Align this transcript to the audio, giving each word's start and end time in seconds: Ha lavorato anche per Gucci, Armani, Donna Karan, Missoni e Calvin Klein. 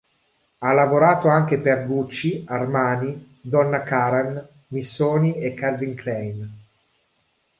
Ha 0.57 0.73
lavorato 0.73 1.27
anche 1.27 1.59
per 1.59 1.85
Gucci, 1.85 2.43
Armani, 2.47 3.37
Donna 3.39 3.83
Karan, 3.83 4.43
Missoni 4.69 5.35
e 5.35 5.53
Calvin 5.53 5.93
Klein. 5.93 6.61